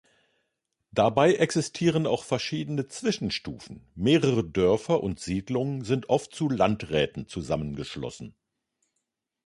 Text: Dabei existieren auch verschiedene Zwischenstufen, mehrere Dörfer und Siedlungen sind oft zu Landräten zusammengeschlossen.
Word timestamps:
Dabei 0.91 1.35
existieren 1.35 2.07
auch 2.07 2.23
verschiedene 2.23 2.87
Zwischenstufen, 2.87 3.85
mehrere 3.93 4.43
Dörfer 4.43 5.03
und 5.03 5.19
Siedlungen 5.19 5.83
sind 5.83 6.09
oft 6.09 6.33
zu 6.33 6.49
Landräten 6.49 7.27
zusammengeschlossen. 7.27 8.33